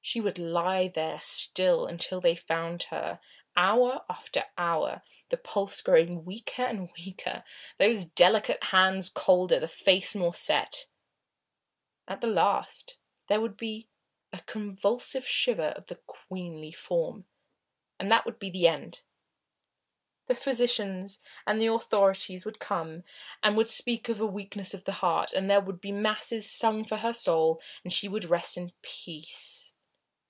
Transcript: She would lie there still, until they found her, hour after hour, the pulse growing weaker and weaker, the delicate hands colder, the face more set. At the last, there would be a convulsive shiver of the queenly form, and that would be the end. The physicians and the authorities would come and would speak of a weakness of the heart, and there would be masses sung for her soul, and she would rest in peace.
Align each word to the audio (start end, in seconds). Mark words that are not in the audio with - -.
She 0.00 0.22
would 0.22 0.38
lie 0.38 0.88
there 0.88 1.20
still, 1.20 1.84
until 1.84 2.18
they 2.18 2.34
found 2.34 2.84
her, 2.84 3.20
hour 3.58 4.06
after 4.08 4.46
hour, 4.56 5.02
the 5.28 5.36
pulse 5.36 5.82
growing 5.82 6.24
weaker 6.24 6.62
and 6.62 6.88
weaker, 6.96 7.44
the 7.76 8.10
delicate 8.14 8.64
hands 8.64 9.10
colder, 9.10 9.60
the 9.60 9.68
face 9.68 10.14
more 10.14 10.32
set. 10.32 10.86
At 12.08 12.22
the 12.22 12.26
last, 12.26 12.96
there 13.28 13.42
would 13.42 13.58
be 13.58 13.86
a 14.32 14.40
convulsive 14.46 15.26
shiver 15.28 15.74
of 15.76 15.88
the 15.88 15.96
queenly 16.06 16.72
form, 16.72 17.26
and 17.98 18.10
that 18.10 18.24
would 18.24 18.38
be 18.38 18.48
the 18.48 18.66
end. 18.66 19.02
The 20.26 20.34
physicians 20.36 21.20
and 21.46 21.60
the 21.60 21.66
authorities 21.70 22.46
would 22.46 22.58
come 22.60 23.04
and 23.42 23.58
would 23.58 23.68
speak 23.70 24.08
of 24.08 24.22
a 24.22 24.26
weakness 24.26 24.72
of 24.72 24.84
the 24.84 24.92
heart, 25.04 25.34
and 25.34 25.50
there 25.50 25.60
would 25.60 25.82
be 25.82 25.92
masses 25.92 26.50
sung 26.50 26.86
for 26.86 26.96
her 26.96 27.12
soul, 27.12 27.60
and 27.84 27.92
she 27.92 28.08
would 28.08 28.24
rest 28.24 28.56
in 28.56 28.72
peace. 28.80 29.74